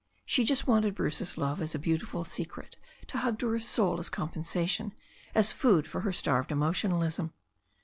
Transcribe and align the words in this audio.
She 0.25 0.43
just 0.43 0.65
wanted 0.65 0.95
Bruce's 0.95 1.37
love 1.37 1.61
as 1.61 1.75
a 1.75 1.77
beauti 1.77 2.01
ful 2.07 2.23
secret 2.23 2.75
to 3.05 3.19
hug 3.19 3.37
to 3.37 3.49
her 3.49 3.59
soul 3.59 3.99
as 3.99 4.09
compensation, 4.09 4.95
as 5.35 5.51
food 5.51 5.85
for 5.85 6.01
her 6.01 6.11
starved 6.11 6.51
emotionalism. 6.51 7.33